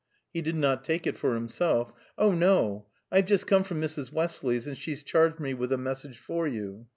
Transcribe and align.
He 0.33 0.41
did 0.41 0.55
not 0.55 0.83
take 0.83 1.05
it 1.05 1.15
for 1.15 1.35
himself. 1.35 1.93
"Oh, 2.17 2.31
no! 2.31 2.87
I've 3.11 3.27
just 3.27 3.45
come 3.45 3.63
from 3.63 3.79
Mrs. 3.79 4.11
Westley's, 4.11 4.65
and 4.65 4.75
she's 4.75 5.03
charged 5.03 5.39
me 5.39 5.53
with 5.53 5.71
a 5.71 5.77
message 5.77 6.17
for 6.17 6.47
you." 6.47 6.87